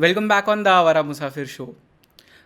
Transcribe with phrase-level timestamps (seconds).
[0.00, 1.64] Welcome back on the आवारा मुसाफिर show.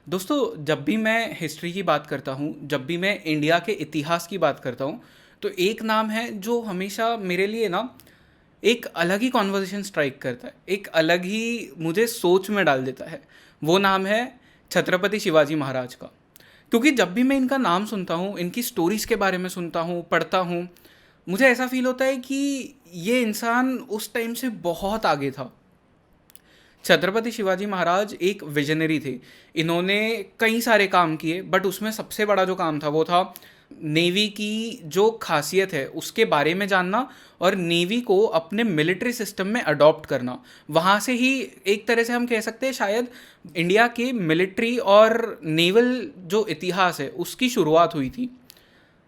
[0.08, 4.26] दोस्तों, जब भी मैं हिस्ट्री की बात करता हूँ, जब भी मैं इंडिया के इतिहास
[4.26, 5.00] की बात करता हूँ
[5.42, 7.88] तो एक नाम है जो हमेशा मेरे लिए ना
[8.62, 13.10] एक अलग ही कॉन्वर्जेशन स्ट्राइक करता है, एक अलग ही मुझे सोच में डाल देता
[13.10, 13.22] है।
[13.62, 14.20] वो नाम है
[14.70, 16.10] छत्रपति शिवाजी महाराज का।
[16.72, 20.02] क्योंकि जब भी मैं इनका नाम सुनता हूँ, इनकी स्टोरीज़ के बारे में सुनता हूँ,
[20.02, 20.68] पढ़ता हूँ,
[21.26, 25.52] मुझे ऐसा फील होता है कि ये इंसान उस टाइम से बहुत आगे था।
[26.84, 29.18] छत्रपति शिवाजी महाराज एक विजनरी थे।
[29.56, 33.34] इन्होंने कई सारे काम किए बट उसमें सबसे बड़ा जो काम था वो था
[33.82, 37.08] नेवी की जो खासियत है, उसके बारे में जानना
[37.40, 40.38] और नेवी को अपने मिलिट्री सिस्टम में अडॉप्ट करना।
[40.70, 41.32] वहाँ से ही
[41.66, 43.08] एक तरह से हम कह सकते हैं शायद
[43.56, 48.30] इंडिया के मिलिट्री और नेवल जो इतिहास है, उसकी शुरुआत हुई थी।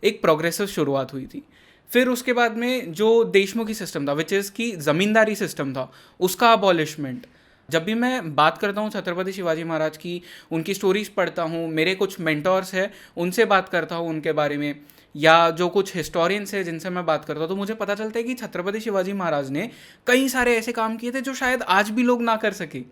[0.03, 1.43] एक प्रोग्रेसिव शुरुआत हुई थी।
[1.91, 6.53] फिर उसके बाद में जो देशमुखी सिस्टम था विच इज़ की ज़मींदारी सिस्टम था, उसका
[6.53, 7.27] अबॉलिशमेंट
[7.69, 10.21] जब भी मैं बात करता हूँ छत्रपति शिवाजी महाराज की,
[10.51, 14.75] उनकी स्टोरीज पढ़ता हूँ, मेरे कुछ मेंटोर्स हैं, उनसे बात करता हूँ उनके बारे में,
[15.15, 18.23] या जो कुछ हिस्टोरियंस हैं जिनसे मैं बात करता हूँ तो मुझे पता चलता है
[18.25, 19.71] कि छत्रपति शिवाजी महाराज ने
[20.07, 22.83] कई सारे ऐसे काम किए थे जो शायद आज भी लोग ना कर सके।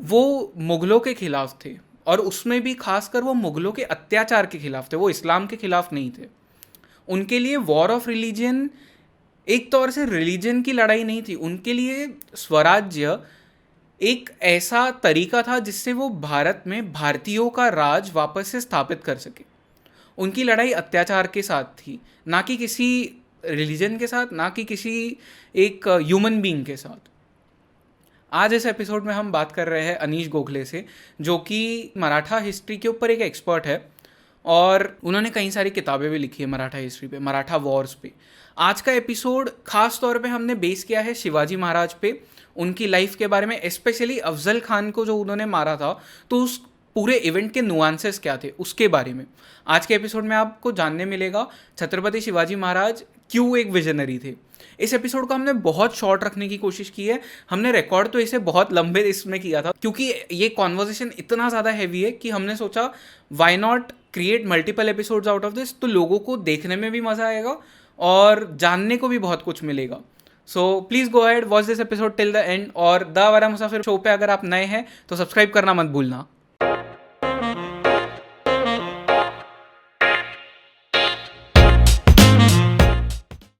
[0.00, 1.76] वो मुगलों के खिलाफ थे,
[2.06, 5.92] और उसमें भी खासकर वो मुगलों के अत्याचार के खिलाफ थे, वो इस्लाम के खिलाफ
[5.92, 6.28] नहीं थे।
[7.08, 8.68] उनके लिए वॉर ऑफ़ रिलीजन
[9.46, 13.18] एक तौर से रिलीजन की लड़ाई नहीं थी, उनके लिए स्वराज्य
[14.00, 19.16] एक ऐसा तरीका था जिससे वो भारत में भारतीयों का राज वापस से स्थापित कर
[19.16, 19.44] सके।
[20.18, 25.16] उनकी लड़ाई अत्याचार के साथ थी, ना कि किसी रिलीजन के साथ, ना कि किसी
[25.54, 27.08] एक ह्यूमन बीइंग के साथ।
[28.32, 30.84] आज इस एपिसोड में हम बात कर रहे हैं अनीश गोखले से,
[31.20, 33.88] जो कि मराठा हिस्ट्री के ऊपर एक एक्सपर्ट है
[34.44, 38.12] और उन्होंने कई सारी किताबें भी लिखी है मराठा हिस्ट्री पे, मराठा वॉर्स पे।
[38.58, 42.20] आज का एपिसोड खास तौर पे हमने बेस किया है शिवाजी महाराज पे
[42.56, 45.98] उनकी लाइफ के बारे में स्पेशली अफजल खान को जो उन्होंने मारा था
[46.30, 46.60] तो उस
[46.96, 49.24] पूरे इवेंट के नुआंसेस क्या थे, उसके बारे में।
[49.66, 51.46] आज के एपिसोड में आपको जानने मिलेगा,
[51.78, 54.34] छत्रपति शिवाजी महाराज क्यों एक विजनरी थे।
[54.80, 57.20] इस एपिसोड को हमने बहुत शॉर्ट रखने की कोशिश की है।
[57.50, 62.02] हमने रिकॉर्ड तो इसे बहुत लंबे इसमें किया था, क्योंकि ये कॉन्वर्जेशन इतना ज़्यादा हैवी
[62.02, 62.90] है कि हमने सोचा
[63.32, 67.26] why not create multiple episodes out of this तो लोगों को देखने में भी मज़ा
[67.26, 67.56] आएगा
[67.98, 70.00] और जानने को भी बहुत कुछ मिलेगा।
[70.48, 73.96] So please go and watch this episode till the end और द वारा मुसाफिर शो
[73.98, 76.26] पे अगर आप नए हैं तो सब्सक्राइब करना मत भूलना।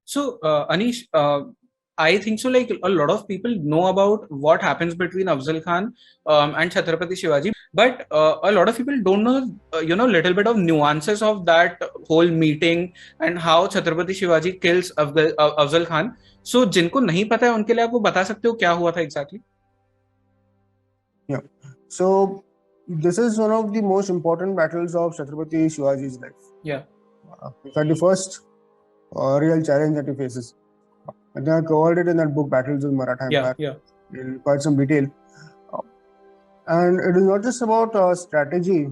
[0.08, 0.22] सो
[0.72, 1.40] अनिश uh,
[1.97, 2.49] I think so.
[2.49, 5.93] Like a lot of people know about what happens between Afzal Khan
[6.25, 10.07] um, and Chhatrapati Shivaji, but uh, a lot of people don't know, uh, you know,
[10.07, 15.55] little bit of nuances of that whole meeting and how Chhatrapati Shivaji kills Afzal, uh,
[15.55, 16.15] Afzal Khan.
[16.45, 18.91] So so, जिनको नहीं पता है उनके लिए आप वो बता सकते हो क्या हुआ
[18.91, 19.39] था exactly
[21.97, 22.07] so
[22.87, 26.33] this is one of the most important battles of Chhatrapati Shivaji's life.
[26.63, 26.81] Yeah.
[27.41, 28.41] Uh, in fact, the first
[29.15, 30.55] uh, real challenge that he faces.
[31.38, 33.74] I think I covered it in that book, Battles of Maratha yeah, Empire, yeah.
[34.12, 34.20] yeah.
[34.20, 35.06] in quite some detail.
[36.66, 38.88] And it is not just about uh, strategy,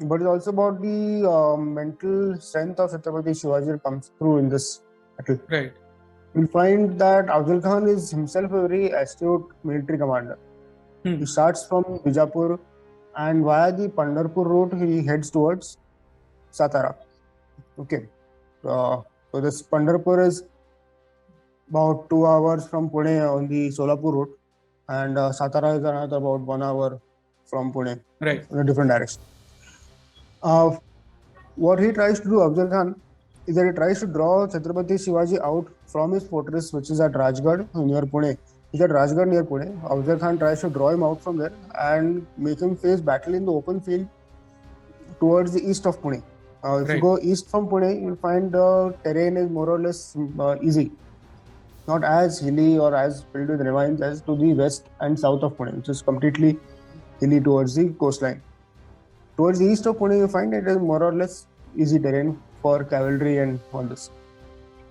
[0.00, 4.48] but it's also about the uh, mental strength of Chhatrapati Shivaji that comes through in
[4.48, 4.80] this
[5.18, 5.38] battle.
[5.48, 5.72] Right.
[6.34, 10.38] you'll find that Afzal Khan is himself a very astute military commander.
[11.04, 11.18] Hmm.
[11.18, 12.58] He starts from Bijapur
[13.16, 15.78] and via the Pandharpur route he heads towards
[16.50, 16.96] Satara.
[17.78, 18.06] Okay.
[18.64, 20.42] Uh, so this Pandharpur is
[21.70, 24.38] about two hours from Pune on the Solapur route
[24.88, 27.00] and uh, Satara is another about one hour
[27.46, 28.44] from Pune Right.
[28.50, 29.20] in a different direction.
[30.42, 30.76] Uh,
[31.56, 33.00] what he tries to do, Afzal Khan,
[33.46, 37.12] is that he tries to draw Chhatrapati Shivaji out from his fortress, which is at
[37.12, 38.36] Rajgarh near Pune.
[38.72, 39.80] He's at Rajgarh near Pune.
[39.82, 43.44] Afzal Khan tries to draw him out from there and make him face battle in
[43.44, 44.08] the open field
[45.20, 46.22] towards the east of Pune.
[46.64, 46.96] Uh, if Right.
[46.96, 50.90] you go east from Pune, you'll find the terrain is more or less uh, easy.
[51.88, 55.56] Not as hilly or as filled with ravines as to the west and south of
[55.56, 56.58] Pune, which is completely
[57.20, 58.42] hilly towards the coastline.
[59.36, 61.46] Towards the east of Pune, you find it is more or less
[61.76, 64.10] easy terrain for cavalry and all this.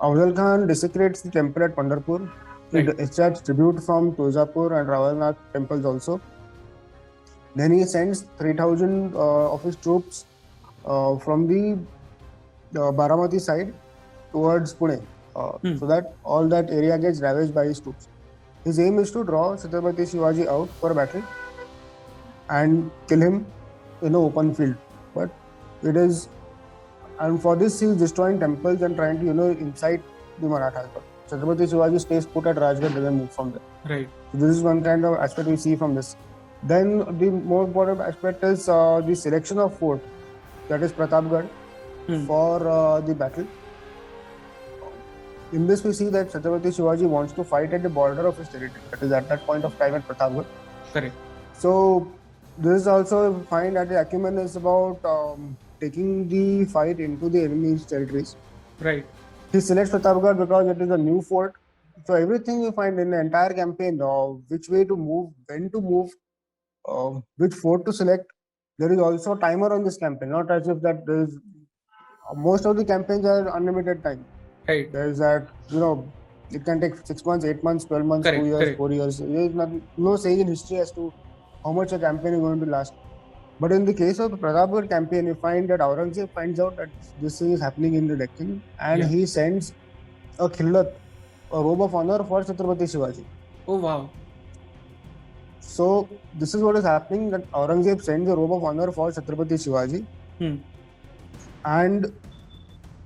[0.01, 2.31] Afzal Khan desecrates the temple at Pandharpur.
[2.71, 6.21] He extracts tribute from Tuljapur and Ravalnath temples also.
[7.55, 10.25] Then he sends 3000 uh, of his troops
[10.85, 11.77] uh, from the
[12.79, 13.73] uh, Baramati side
[14.31, 15.01] towards Pune
[15.35, 15.77] Hmm.
[15.77, 18.07] so that all that area gets ravaged by his troops.
[18.63, 21.23] His aim is to draw Chhatrapati Shivaji out for a battle
[22.49, 23.45] and kill him
[24.01, 24.75] in an open field.
[25.13, 25.29] But
[25.83, 26.29] it is,
[27.19, 30.01] and for this he is destroying temples and trying to you know incite
[30.39, 30.87] the Marathas.
[30.93, 33.97] But Chhatrapati Shivaji stays put at Rajgarh, doesn't move from there.
[33.97, 34.09] Right.
[34.31, 36.15] So this is one kind of aspect we see from this.
[36.63, 40.01] Then the more important aspect is uh, the selection of fort,
[40.69, 41.47] that is Pratapgarh,
[42.07, 42.25] Hmm.
[42.25, 43.47] for uh, the battle.
[45.51, 48.49] In this, we see that Chhatrapati Shivaji wants to fight at the border of his
[48.49, 48.81] territory.
[48.91, 50.45] That is at that point of time at Pratapgarh.
[50.91, 51.15] Correct.
[51.53, 52.11] So
[52.57, 57.43] this is also find that the acumen is about um, taking the fight into the
[57.43, 58.35] enemy's territories.
[58.79, 59.05] Right.
[59.51, 61.53] He selects Pratapgarh because it is a new fort.
[62.05, 65.79] So everything you find in the entire campaign, uh, which way to move, when to
[65.79, 66.09] move,
[66.87, 68.25] uh, which fort to select.
[68.77, 71.37] There is also a timer on this campaign, not as if that there is.
[72.35, 74.25] Most of the campaigns are unlimited time.
[74.67, 74.91] Right.
[74.91, 76.11] There is that you know,
[76.51, 78.77] it can take six months, eight months, twelve months, Correct, two years, correct.
[78.77, 79.17] four years.
[79.19, 81.13] There is not, no saying in history as to
[81.63, 82.93] how much a campaign is going to last.
[83.59, 86.89] But in the case of the Pratapgarh campaign, you find that Aurangzeb finds out that
[87.21, 89.07] this thing is happening in the Deccan, and Yeah.
[89.07, 89.73] he sends
[90.39, 90.91] a khillat,
[91.51, 93.23] a robe of honor for Chhatrapati Shivaji.
[93.67, 94.09] Oh wow.
[95.61, 99.57] So this is what is happening that Aurangzeb sends a robe of honor for Chhatrapati
[99.65, 100.05] Shivaji,
[100.39, 100.55] Hmm.
[101.65, 102.11] and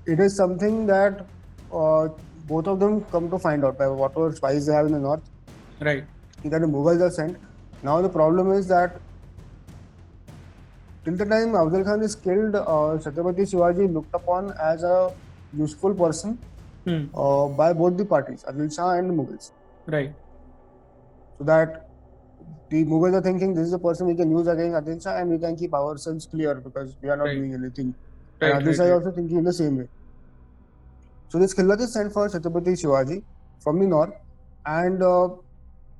[0.06, 1.26] it is something that
[1.74, 2.08] uh,
[2.48, 5.22] both of them come to find out by whatever spies they have in the north
[5.82, 6.04] Right.
[6.44, 7.38] that the Mughals are sent.
[7.84, 9.00] Now the problem is that
[11.06, 15.14] till the time Afzal Khan is killed, uh, Chhatrapati Shivaji looked upon as a
[15.58, 16.38] useful person
[16.86, 17.06] Hmm.
[17.14, 19.52] uh, by both the parties, Adil Shah and Mughals.
[19.86, 20.14] Right.
[21.38, 21.86] So that
[22.70, 25.30] the Mughals are thinking this is a person we can use against Adil Shah and
[25.30, 27.36] we can keep ourselves clear because we are not Right.
[27.36, 27.94] doing anything.
[28.42, 28.52] Right.
[28.54, 29.88] and Adil right, Shah is also thinking in the same way.
[31.30, 33.24] So this Khillat is sent for Chhatrapati Shivaji
[33.60, 34.14] from the north,
[34.66, 35.30] and uh,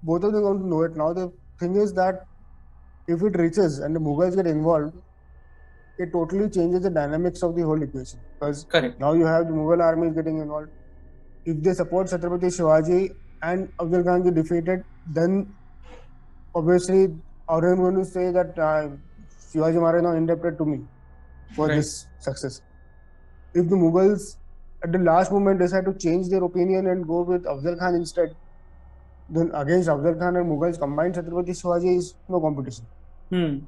[0.04, 0.96] both of them want to know it.
[0.96, 2.26] Now the thing is that
[3.08, 4.96] if it reaches and the Mughals get involved,
[5.98, 9.00] it totally changes the dynamics of the whole equation because Correct.
[9.00, 10.70] now you have the Mughal army getting involved.
[11.46, 15.54] If they support Chhatrapati Shivaji and Afzal Khan get defeated, then
[16.56, 17.08] obviously
[17.50, 18.90] Aurangzeb going to say that uh,
[19.54, 20.80] Shivaji Maharaj now indebted to me
[21.56, 21.76] for Right.
[21.78, 22.62] this success.
[23.54, 24.38] If the Mughals
[24.84, 28.36] at the last moment decide to change their opinion and go with Afzal Khan instead,
[29.30, 32.86] then against Afzal Khan and Mughals combined Chhatrapati Shivaji is no competition.
[33.30, 33.60] Hmm.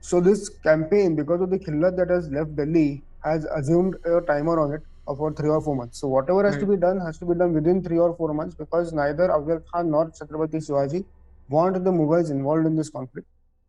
[0.00, 4.60] So this campaign, because of the khillat that has left Delhi, has assumed a timer
[4.60, 6.00] on it of about three or four months.
[6.00, 8.54] So whatever has to be done has to be done within three or four months
[8.54, 11.04] because neither Afzal Khan nor Chhatrapati Shivaji
[11.48, 13.26] want the Mughals involved in this conflict.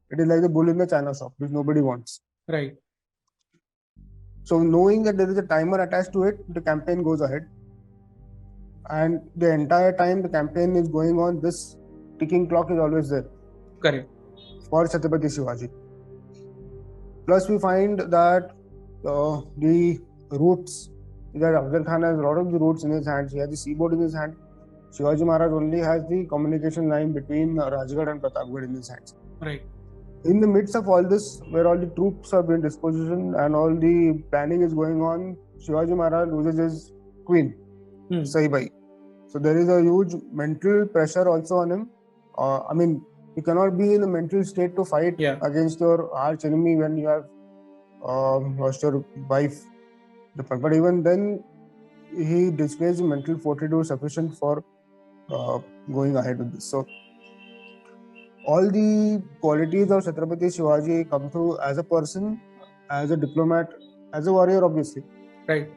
[0.10, 2.22] It is like the bull in the china shop, which nobody wants.
[2.48, 2.76] Right.
[4.50, 7.48] So knowing that there is a timer attached to it, the campaign goes ahead.
[8.90, 11.76] And the entire time the campaign is going on, this
[12.20, 13.28] ticking clock is always there.
[13.82, 14.10] Correct.
[14.70, 15.70] for Chhatrapati Shivaji.
[17.26, 18.52] Plus, we find that
[19.06, 20.00] uh, the
[20.30, 20.90] roots
[21.34, 23.34] that Afzal Khan has a lot of the routes in his hands.
[23.34, 24.36] He has the seaboard in his hand.
[24.92, 29.16] Shivaji Maharaj only has the communication line between Rajgarh and Pratapgarh in his hands.
[29.42, 29.62] Right.
[30.26, 33.74] In the midst of all this, where all the troops are being disposition and all
[33.74, 36.92] the planning is going on, Shivaji Maharaj loses his
[37.26, 37.54] queen,
[38.10, 38.22] Hmm.
[38.34, 38.70] Saibai.
[39.28, 41.90] So there is a huge mental pressure also on him.
[42.38, 43.02] Uh, I mean,
[43.36, 45.38] you cannot be in a mental state to fight Yeah.
[45.44, 47.26] against your arch enemy when you have
[48.04, 49.60] um, lost your wife.
[50.36, 51.44] But but even then,
[52.16, 54.64] he displays mental fortitude sufficient for
[55.30, 55.60] uh,
[55.92, 56.66] going ahead with this.
[56.66, 56.86] So,
[58.48, 62.40] all the qualities of Chhatrapati Shivaji come through as a person,
[62.90, 63.74] as a diplomat,
[64.14, 65.04] as a warrior, obviously.
[65.48, 65.70] Right.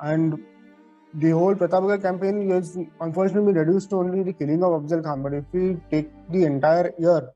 [0.00, 0.38] And
[1.14, 5.22] the whole Pratapgarh campaign is unfortunately reduced to only the killing of Afzal Khan.
[5.22, 7.30] But if we take the entire year,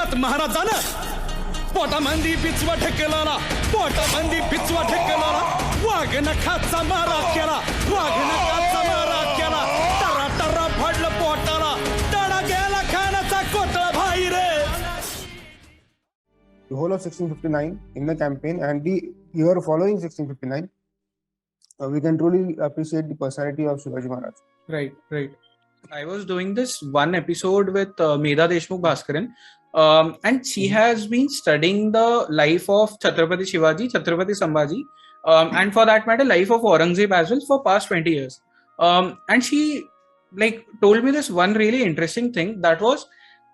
[0.00, 3.36] इतक्यात महाराजानं पोटामंदी पिचवा ढकलाला
[3.72, 5.42] पोटामंदी पिचवा ढकलाला
[5.84, 7.56] वाघ नखाचा मारा केला
[7.92, 9.60] वाघ नखाचा मारा केला
[10.00, 11.72] ta-ra ta-ra फडलं पोटाला
[12.14, 14.48] तडा गेला खानाचा कोटळा भाई रे
[16.70, 18.96] the whole of 1659 in the campaign and the
[19.42, 20.68] year following 1659,
[21.80, 24.44] uh, we can truly appreciate the personality of Shivaji Maharaj.
[24.68, 25.32] Right, right.
[25.92, 29.28] I was doing this one episode with uh, Medha Deshmukh Bhaskaran,
[29.74, 34.82] um, and she has been studying the life of Chhatrapati Shivaji, Chhatrapati Sambhaji,
[35.24, 38.40] um, and for that matter, life of Aurangzeb as well for past 20 years.
[38.78, 39.84] Um, and she
[40.32, 43.06] like told me this one really interesting thing that was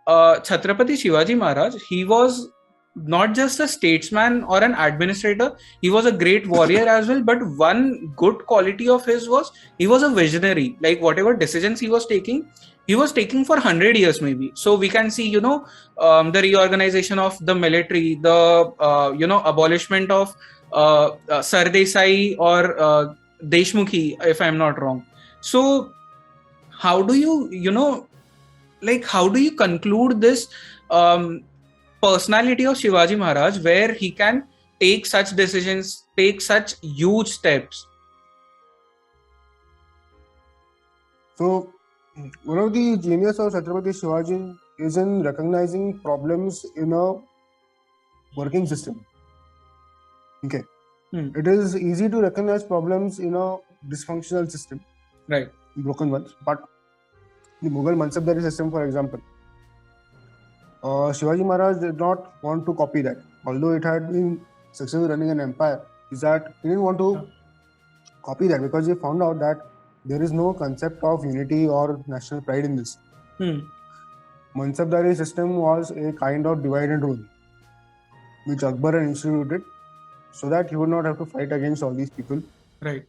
[0.06, 1.74] uh, Chhatrapati Shivaji Maharaj.
[1.88, 2.48] He was
[2.96, 7.46] not just a statesman or an administrator he was a great warrior as well but
[7.56, 10.76] one good quality of his was he was a visionary.
[10.80, 12.48] Like whatever decisions he was taking
[12.86, 14.52] he was taking for 100 years maybe.
[14.54, 15.66] So we can see you know
[15.98, 20.34] um, the reorganization of the military the uh, you know abolishment of
[20.72, 25.04] uh, uh, Sardesai or uh, Deshmukhi if i'm not wrong.
[25.40, 25.92] So
[26.70, 28.06] how do you you know
[28.82, 30.48] like how do you conclude this
[30.90, 31.44] um,
[32.06, 34.44] personality of Shivaji Maharaj where he can
[34.80, 37.86] take such decisions, take such huge steps.
[41.36, 41.72] So,
[42.44, 47.14] one of the genius of Chhatrapati Shivaji is in recognizing problems in a
[48.36, 49.04] working system.
[50.44, 50.62] Okay.
[51.10, 51.28] Hmm.
[51.34, 53.56] It is easy to recognize problems in a
[53.88, 54.80] dysfunctional system,
[55.28, 55.48] Right.
[55.76, 56.62] broken ones, but
[57.62, 59.20] the Mughal Mansabdari system, for example,
[60.86, 63.18] uh, Shivaji Maharaj did not want to copy that.
[63.46, 64.40] Although it had been
[64.72, 65.80] successful running an empire,
[66.12, 67.08] is that he didn't want to
[68.22, 69.64] copy that because he found out that
[70.04, 72.98] there is no concept of unity or national pride in this.
[73.38, 73.58] Hmm.
[74.56, 77.18] Mansabdari system was a kind of divide and rule,
[78.46, 79.62] which Akbar had instituted
[80.32, 82.42] so that he would not have to fight against all these people
[82.80, 83.04] Right.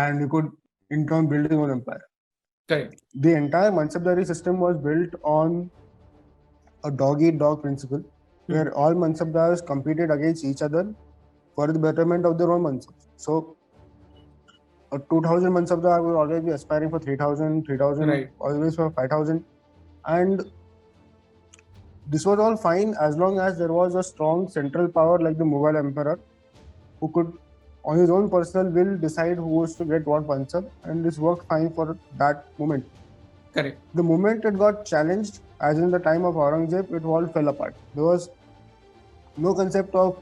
[0.00, 0.50] and he could
[0.90, 2.02] in turn build his own empire.
[3.14, 5.70] The entire Mansabdari system was built on
[6.84, 7.98] a dog eat dog principle
[8.46, 8.52] hmm.
[8.52, 10.94] where all Mansabdars competed against each other
[11.54, 13.08] for the betterment of their own Mansabs.
[13.16, 13.56] So,
[14.90, 18.30] a 2000 Mansabdar will always be aspiring for 3000, 3000, Right.
[18.38, 19.44] always for 5000.
[20.06, 20.44] And
[22.08, 25.44] this was all fine as long as there was a strong central power like the
[25.44, 26.18] Mughal emperor
[27.00, 27.32] who could,
[27.84, 31.48] on his own personal will, decide who was to get what Mansab, and this worked
[31.48, 32.84] fine for that moment.
[33.54, 33.78] Correct.
[33.94, 37.74] The moment it got challenged, as in the time of Aurangzeb, it all fell apart.
[37.94, 38.28] There was
[39.36, 40.18] no concept of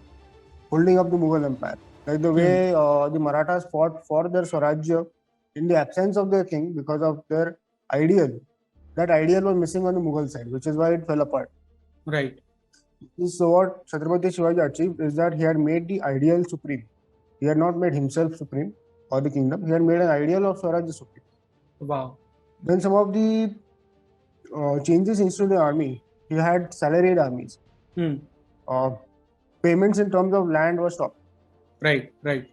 [0.71, 1.79] holding up the Mughal Empire.
[2.07, 5.07] Like the way uh, the Marathas fought for their Swarajya
[5.57, 7.59] in the absence of their king because of their
[7.93, 8.39] ideal.
[8.97, 11.51] That ideal was missing on the Mughal side, which is why it fell apart.
[12.05, 12.39] Right.
[13.27, 16.85] So what Chhatrapati Shivaji achieved is that he had made the ideal supreme.
[17.41, 18.75] He had not made himself supreme
[19.11, 19.65] or the kingdom.
[19.65, 21.25] He had made an ideal of Swarajya supreme.
[21.79, 22.19] Wow.
[22.63, 23.55] Then some of the
[24.85, 26.03] changes into the army.
[26.29, 27.59] He had salaried armies.
[27.95, 28.17] Hmm.
[28.69, 28.91] Uh,
[29.63, 31.19] payments in terms of land were stopped.
[31.81, 32.13] Right.
[32.23, 32.49] Right.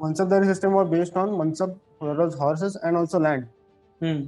[0.00, 3.48] Mansabdari system was based on Mansab, was horses and also land.
[4.00, 4.24] Hmm.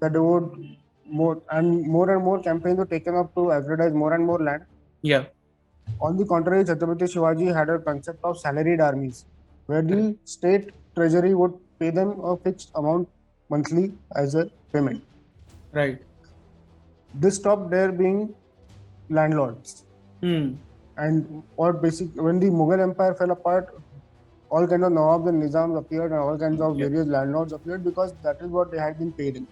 [0.00, 0.76] That they would
[1.08, 4.64] more and more and more campaigns were taken up to advertise more and more land.
[5.02, 5.26] Yeah.
[6.00, 9.24] On the contrary, Chhatrapati Shivaji had a concept of salaried armies,
[9.66, 13.08] where the state treasury would pay them a fixed amount
[13.48, 15.02] monthly as a payment.
[15.72, 16.02] Right.
[17.20, 18.34] This stopped there being
[19.08, 19.82] landlords.
[20.22, 20.54] Hmm.
[20.98, 23.74] and or basic when the Mughal Empire fell apart,
[24.48, 26.86] all kinds of Nawabs and Nizams appeared and all kinds of Yeah.
[26.88, 29.46] various landlords appeared because that is what they had been paid in.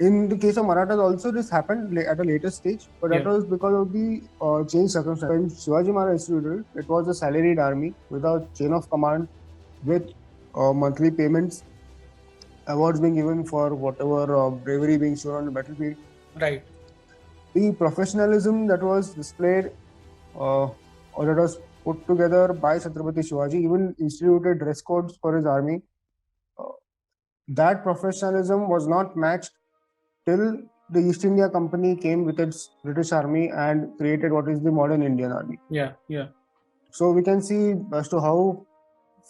[0.00, 3.46] In the case of Marathas, also this happened at a later stage, but that was
[3.54, 5.30] because of the uh, change circumstances.
[5.30, 9.26] When Shivaji Maharaj instituted it, it was a salaried army without chain of command,
[9.84, 10.12] with
[10.54, 11.64] uh, monthly payments,
[12.68, 15.96] awards being given for whatever uh, bravery being shown on the battlefield
[16.40, 16.62] Right.
[17.54, 19.70] the professionalism that was displayed
[20.38, 20.66] uh,
[21.14, 25.80] or that was put together by Chhatrapati Shivaji, even instituted dress codes for his army.
[26.58, 26.64] Uh,
[27.48, 29.50] that professionalism was not matched
[30.26, 30.60] till
[30.90, 35.02] the East India Company came with its British army and created what is the modern
[35.02, 35.58] Indian army.
[35.70, 35.92] Yeah.
[36.08, 36.28] Yeah.
[36.90, 38.66] So we can see as to how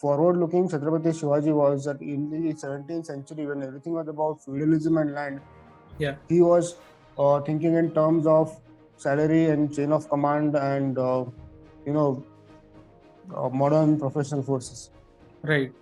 [0.01, 5.13] forward-looking Chhatrapati Shivaji was that in the 17th century when everything was about feudalism and
[5.13, 5.41] land,
[5.99, 6.15] Yeah.
[6.29, 6.77] he was
[7.19, 8.57] uh, thinking in terms of
[8.97, 11.25] salary and chain of command and uh,
[11.87, 12.25] you know
[13.35, 14.91] uh, modern professional forces.
[15.43, 15.73] Right.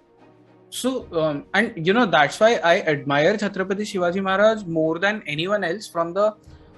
[0.71, 5.63] So, um, and you know, that's why I admire Chhatrapati Shivaji Maharaj more than anyone
[5.65, 6.35] else from the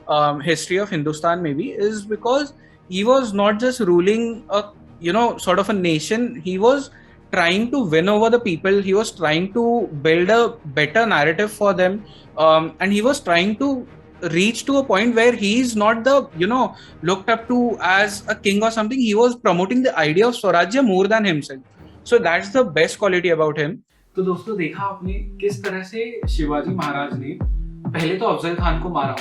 [0.09, 2.53] um, history of Hindustan, maybe, is because
[2.89, 4.65] he was not just ruling a,
[5.01, 6.91] you know, sort of a nation, he was
[7.34, 11.74] trying to win over the people, he was trying to build a better narrative for
[11.74, 12.04] them,
[12.38, 13.88] um, and he was trying to
[14.32, 18.36] reach to a point where he's not the, you know, looked up to as a
[18.36, 21.62] king or something, he was promoting the idea of Swarajya more than himself.
[22.06, 23.76] So that's the best quality about him
[24.16, 28.90] तो दोस्तों देखा आपने किस तरह से शिवाजी महाराज ने पहले तो अफजल खान को
[28.98, 29.16] मारा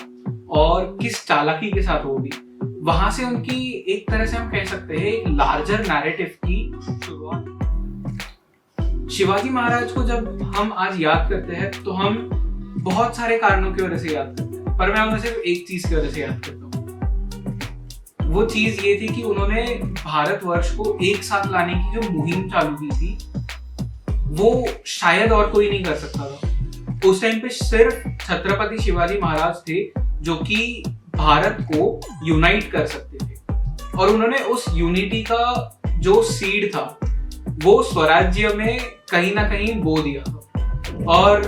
[0.61, 2.31] और किस चालाकी के साथ वो भी
[2.89, 3.61] वहां से उनकी
[3.95, 6.61] एक तरह से हम कह सकते हैं एक लार्जर नैरेटिव की
[7.07, 7.56] शुरुआत
[9.12, 12.18] शिवाजी महाराज को जब हम आज याद करते हैं तो हम
[12.80, 15.88] बहुत सारे कारणों की वजह से याद करते हैं, पर मैं उन्हें सिर्फ़ एक चीज़
[15.90, 19.64] की वजह से याद करता हूँ। वो चीज़ ये थी कि उन्होंने
[20.04, 23.18] भारतवर्ष को एक साथ लाने की जो मुहिम चालू की थी,
[24.10, 29.56] वो शायद और कोई नहीं कर सकता था। उस टाइम पे सिर्फ़ छत्रपति शिवाजी महाराज
[29.70, 29.84] थे,
[30.22, 30.84] जो कि
[31.16, 36.98] भारत को यूनाइट कर सकते थे। और उन्होंने उस यूनिटी का जो सीड था
[37.58, 38.80] वो स्वराज्य में
[39.12, 40.24] कहीं ना कहीं बो दिया
[41.12, 41.42] और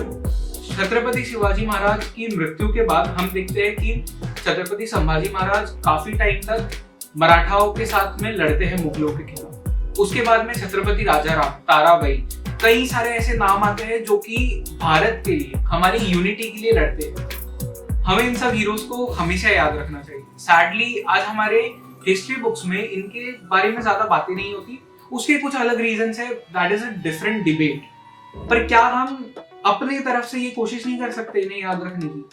[0.69, 4.03] छत्रपति शिवाजी महाराज की मृत्यु के बाद हम देखते हैं कि
[4.37, 6.69] छत्रपति संभाजी महाराज काफ़ी टाइम तक
[7.17, 11.49] मराठाओं के साथ में लड़ते हैं मुगलों के खिलाफ। उसके बाद में छत्रपति राजा राम,
[11.69, 12.17] ताराबाई,
[12.63, 16.71] कई सारे ऐसे नाम आते हैं जो कि भारत के लिए, हमारी यूनिटी के लिए
[16.71, 21.61] लड़ते हैं। हमें इन सब हीरोज को हमेशा याद रखना चाहिए। सैडली आज हमारे
[22.07, 26.33] हिस्ट्री बुक्स में इनके बारे में ज़्यादा बातें नहीं होती। उसके कुछ अलग रीजन है
[26.33, 29.33] that is a different debate पर क्या हम
[29.65, 32.25] अपने तरफ़ से ये कोशिश नहीं कर सकते इन्हें याद रखने की?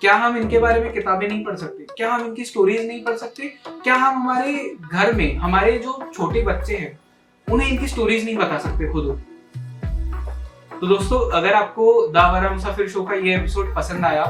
[0.00, 1.84] क्या हम इनके बारे में किताबें नहीं पढ़ सकते?
[1.96, 3.48] क्या हम इनकी स्टोरीज नहीं पढ़ सकते?
[3.84, 6.98] क्या हम हमारे घर में, हमारे जो छोटे बच्चे हैं,
[7.48, 9.22] उन्हें इनकी स्टोरीज नहीं बता सकते खुद?
[10.80, 14.24] तो दोस्तों, अगर आपको दावरा मुसाफिर शो का ये एपिसोड पसंद आया,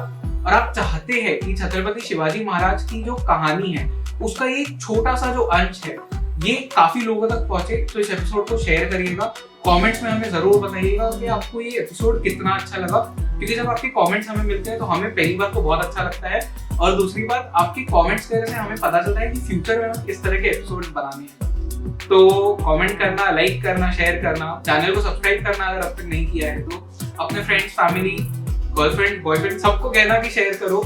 [0.47, 3.91] और आप चाहते हैं कि छत्रपति शिवाजी महाराज की जो कहानी है,
[4.23, 5.97] उसका एक छोटा सा जो अंश है
[6.43, 9.25] ये काफ़ी लोगों तक पहुँचे तो इस एपिसोड को शेयर करिएगा
[9.67, 13.89] कमेंट्स में हमें ज़रूर बताइएगा कि आपको ये एपिसोड कितना अच्छा लगा। क्योंकि जब आपके
[13.89, 16.41] कमेंट्स हमें मिलते हैं तो हमें पहली बात तो बहुत अच्छा लगता है,
[16.79, 19.85] और दूसरी बात, आपकी कमेंट्स की वजह से हमें पता चलता है कि फ्यूचर में
[19.85, 24.95] हमें किस तरह के एपिसोड बनाने हैं। तो कमेंट करना लाइक करना शेयर करना चैनल
[24.95, 29.59] को सब्सक्राइब करना अगर अब तक नहीं किया है तो अपने फ्रेंड्स फैमिली गर्लफ्रेंड बॉयफ्रेंड
[29.61, 30.85] सबको कहना कि शेयर करो।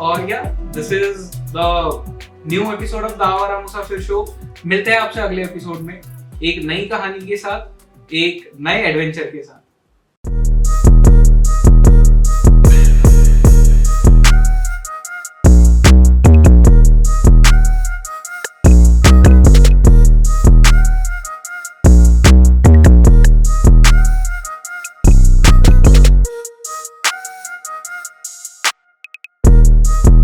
[0.00, 0.42] और या
[0.74, 4.26] this is the new episode of Dobara Musafir show
[4.66, 6.00] मिलते हैं आपसे अगले एपिसोड में
[6.42, 9.65] एक नई कहानी के साथ, एक नए एडवेंचर के साथ।